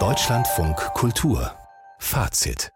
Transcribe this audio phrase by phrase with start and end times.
[0.00, 1.52] Deutschlandfunk Kultur
[2.00, 2.72] Fazit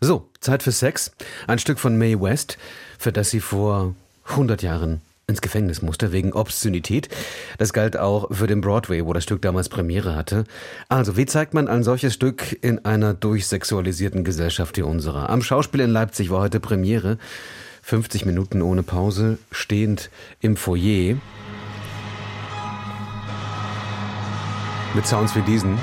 [0.00, 1.12] So, Zeit für Sex.
[1.46, 2.56] Ein Stück von Mae West,
[2.98, 7.10] für das sie vor 100 Jahren ins Gefängnis musste wegen Obszönität.
[7.58, 10.44] Das galt auch für den Broadway, wo das Stück damals Premiere hatte.
[10.88, 15.28] Also, wie zeigt man ein solches Stück in einer durchsexualisierten Gesellschaft wie unserer?
[15.28, 17.18] Am Schauspiel in Leipzig war heute Premiere.
[17.82, 20.08] 50 Minuten ohne Pause, stehend
[20.40, 21.16] im Foyer.
[24.98, 25.78] Mit Sounds wie diesen.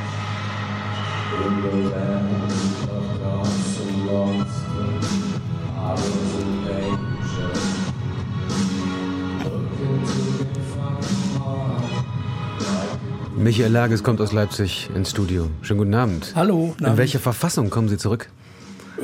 [13.38, 15.50] Michael Lages kommt aus Leipzig ins Studio.
[15.62, 16.34] Schönen guten Abend.
[16.36, 16.76] Hallo.
[16.82, 18.30] In welcher Verfassung kommen Sie zurück?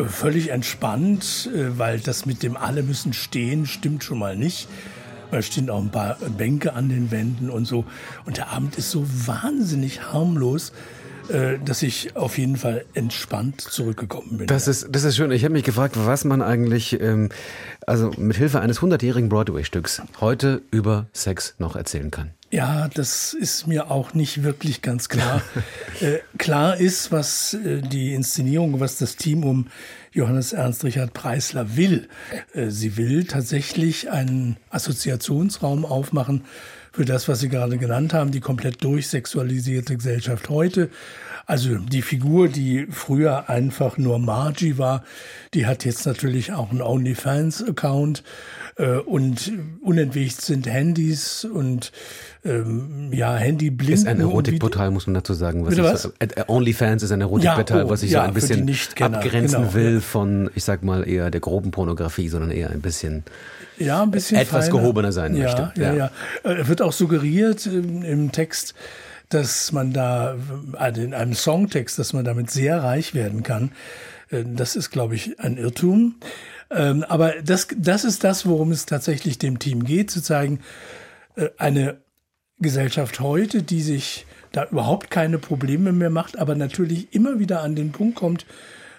[0.07, 4.67] Völlig entspannt, äh, weil das mit dem alle müssen stehen stimmt schon mal nicht.
[5.31, 7.85] Da stehen auch ein paar Bänke an den Wänden und so.
[8.26, 10.73] Und der Abend ist so wahnsinnig harmlos,
[11.63, 14.47] dass ich auf jeden Fall entspannt zurückgekommen bin.
[14.47, 15.31] Das ist, das ist schön.
[15.31, 17.30] Ich habe mich gefragt, was man eigentlich, ähm,
[17.86, 22.31] also mit Hilfe eines hundertjährigen Broadway-Stücks heute über Sex noch erzählen kann.
[22.52, 25.42] Ja, das ist mir auch nicht wirklich ganz klar.
[26.02, 29.67] äh, klar ist, was äh, die Inszenierung, was das Team um
[30.11, 32.09] Johannes Ernst Richard Preisler will.
[32.53, 36.44] Äh, sie will tatsächlich einen Assoziationsraum aufmachen
[36.92, 40.89] für das, was Sie gerade genannt haben, die komplett durchsexualisierte Gesellschaft heute.
[41.45, 45.03] Also die Figur, die früher einfach nur Margie war,
[45.53, 48.23] die hat jetzt natürlich auch einen OnlyFans-Account
[48.78, 51.92] äh, und unentwegt sind Handys und
[52.44, 53.94] ähm, ja, Handyblind.
[53.94, 55.66] Ist ein Erotikportal, muss man dazu sagen.
[55.66, 56.05] Was was?
[56.20, 59.61] Äh, äh, OnlyFans ist ein Erotikportal, ja, oh, was sich ja, so ein bisschen abgrenzen
[59.61, 60.00] genau, will ja.
[60.00, 63.23] von, ich sag mal, eher der groben Pornografie, sondern eher ein bisschen,
[63.78, 64.80] ja, ein bisschen etwas feiner.
[64.80, 65.72] gehobener sein möchte.
[65.76, 66.11] Ja, ja.
[66.45, 66.67] ja.
[66.67, 68.73] wird auch suggeriert im, im Text,
[69.29, 70.35] dass man da,
[70.73, 73.71] also in einem Songtext, dass man damit sehr reich werden kann.
[74.29, 76.15] Das ist, glaube ich, ein Irrtum.
[76.69, 80.59] Ähm, aber das, das ist das, worum es tatsächlich dem Team geht, zu zeigen,
[81.58, 81.97] eine
[82.61, 87.75] Gesellschaft heute, die sich da überhaupt keine Probleme mehr macht, aber natürlich immer wieder an
[87.75, 88.45] den Punkt kommt,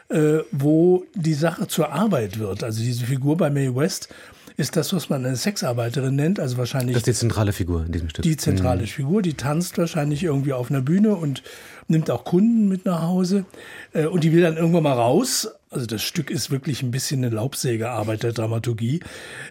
[0.08, 2.64] äh, wo die Sache zur Arbeit wird.
[2.64, 4.08] Also diese Figur bei Mae West
[4.56, 6.94] ist das, was man eine Sexarbeiterin nennt, also wahrscheinlich.
[6.94, 8.22] Das ist die zentrale Figur in diesem Stück.
[8.22, 8.86] Die zentrale mhm.
[8.86, 11.42] Figur, die tanzt wahrscheinlich irgendwie auf einer Bühne und
[11.88, 13.44] nimmt auch Kunden mit nach Hause.
[13.92, 15.48] Äh, und die will dann irgendwann mal raus.
[15.72, 19.00] Also das Stück ist wirklich ein bisschen eine Laubsägearbeit der Dramaturgie.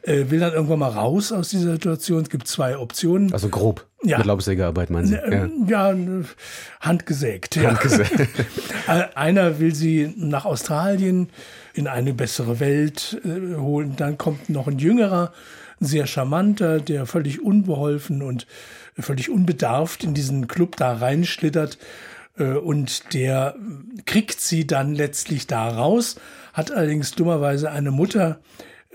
[0.03, 2.21] Äh, will dann irgendwann mal raus aus dieser Situation.
[2.21, 3.33] Es gibt zwei Optionen.
[3.33, 3.87] Also grob.
[4.03, 4.19] Ja.
[4.19, 5.15] Mit Laubsägearbeit meinen Sie?
[5.67, 5.95] Ja, ja
[6.79, 7.55] handgesägt.
[7.55, 7.69] Ja.
[7.69, 8.11] Handgesägt.
[9.15, 11.29] Einer will sie nach Australien
[11.73, 13.95] in eine bessere Welt äh, holen.
[13.97, 15.33] Dann kommt noch ein jüngerer,
[15.79, 18.45] ein sehr charmanter, der völlig unbeholfen und
[18.99, 21.79] völlig unbedarft in diesen Club da reinschlittert.
[22.37, 23.55] Äh, und der
[24.05, 26.15] kriegt sie dann letztlich da raus,
[26.53, 28.39] hat allerdings dummerweise eine Mutter,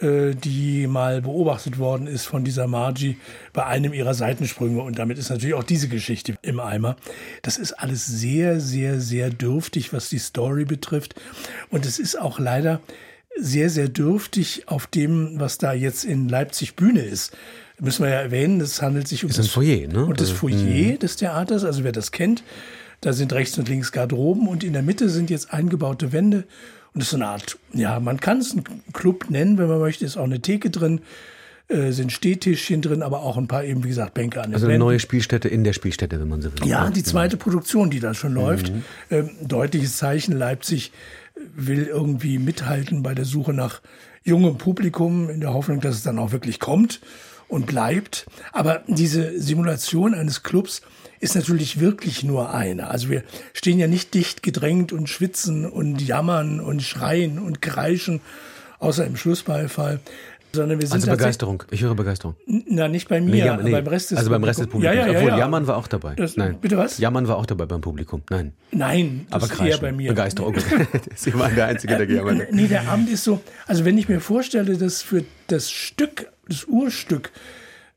[0.01, 3.17] äh, die mal beobachtet worden ist von dieser Margie
[3.55, 4.83] bei einem ihrer Seitensprünge.
[4.83, 6.97] Und damit ist natürlich auch diese Geschichte im Eimer.
[7.43, 11.15] Das ist alles sehr, sehr, sehr dürftig, was die Story betrifft.
[11.71, 12.81] Und es ist auch leider
[13.39, 17.37] sehr, sehr dürftig auf dem, was da jetzt in Leipzig Bühne ist.
[17.79, 20.07] Müssen wir ja erwähnen, es handelt sich um ist das Foyer, ne?
[20.07, 22.43] Und das Foyer also, des Theaters, also wer das kennt,
[23.01, 26.45] da sind rechts und links Garderoben und in der Mitte sind jetzt eingebaute Wände
[26.95, 29.81] und das ist so eine Art, ja, man kann es einen Club nennen, wenn man
[29.81, 31.01] möchte, ist auch eine Theke drin,
[31.69, 34.67] äh, sind Stehtischchen drin, aber auch ein paar eben, wie gesagt, Bänke an den Also
[34.67, 34.87] eine Wänden.
[34.87, 36.67] neue Spielstätte in der Spielstätte, wenn man so will.
[36.67, 38.73] Ja, die zweite Produktion, die da schon läuft.
[38.73, 38.85] Mhm.
[39.11, 40.93] Ähm, deutliches Zeichen, Leipzig
[41.55, 43.83] will irgendwie mithalten bei der Suche nach
[44.25, 47.01] jungem Publikum, in der Hoffnung, dass es dann auch wirklich kommt
[47.49, 48.27] und bleibt.
[48.53, 50.83] Aber diese Simulation eines Clubs
[51.21, 52.89] ist natürlich wirklich nur eine.
[52.91, 58.21] Also wir stehen ja nicht dicht gedrängt und schwitzen und jammern und schreien und kreischen,
[58.79, 60.01] außer im Schlussbeifall.
[60.53, 61.63] Sondern wir sind also Begeisterung.
[61.71, 62.35] Ich höre Begeisterung.
[62.47, 63.73] Na, nicht bei mir, Nee, jam- nee.
[63.73, 64.97] beim Rest des Also beim Rest des Publikums.
[64.97, 65.39] Ja, ja, ja, Obwohl, ja.
[65.39, 66.15] Jammern war auch dabei.
[66.15, 66.57] Das- Nein.
[66.63, 66.97] bitte was?
[66.99, 68.23] Jammern war auch dabei beim Publikum.
[68.31, 68.53] Nein.
[68.71, 69.81] Nein, das Aber ist eher kreischen.
[69.83, 70.09] bei mir.
[70.11, 70.55] Begeisterung.
[71.15, 72.53] Sie waren der Einzige, der gejammert hat.
[72.53, 76.65] Nee, der Abend ist so, also wenn ich mir vorstelle, dass für das Stück, das
[76.65, 77.33] Urstück,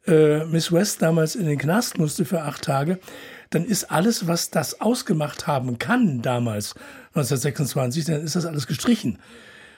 [0.07, 3.00] äh, Miss West damals in den Knast musste für acht Tage,
[3.50, 6.75] dann ist alles, was das ausgemacht haben kann damals,
[7.13, 9.19] 1926, dann ist das alles gestrichen.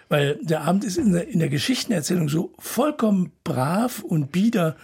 [0.10, 4.76] Weil der Abend ist in der, in der Geschichtenerzählung so vollkommen brav und bieder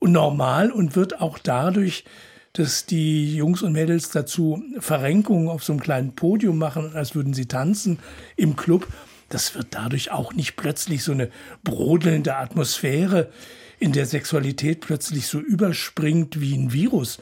[0.00, 2.04] und normal und wird auch dadurch,
[2.52, 7.34] dass die Jungs und Mädels dazu Verrenkungen auf so einem kleinen Podium machen, als würden
[7.34, 7.98] sie tanzen
[8.34, 8.88] im Club.
[9.28, 11.30] Das wird dadurch auch nicht plötzlich so eine
[11.64, 13.30] brodelnde Atmosphäre,
[13.78, 17.18] in der Sexualität plötzlich so überspringt wie ein Virus.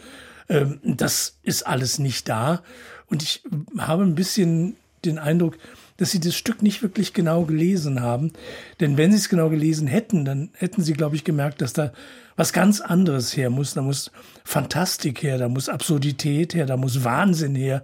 [0.48, 2.62] Ähm, das ist alles nicht da.
[3.06, 3.42] Und ich
[3.78, 5.58] habe ein bisschen den Eindruck,
[5.96, 8.32] dass sie das Stück nicht wirklich genau gelesen haben.
[8.80, 11.92] Denn wenn sie es genau gelesen hätten, dann hätten sie, glaube ich, gemerkt, dass da
[12.36, 13.74] was ganz anderes her muss.
[13.74, 14.10] Da muss
[14.44, 17.82] Fantastik her, da muss Absurdität her, da muss Wahnsinn her.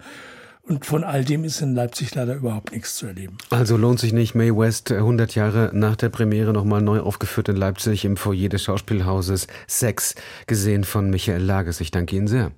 [0.70, 3.38] Und von all dem ist in Leipzig leider überhaupt nichts zu erleben.
[3.50, 7.56] Also lohnt sich nicht, May West 100 Jahre nach der Premiere nochmal neu aufgeführt in
[7.56, 10.14] Leipzig im Foyer des Schauspielhauses Sex,
[10.46, 11.80] gesehen von Michael Lages.
[11.80, 12.52] Ich danke Ihnen sehr.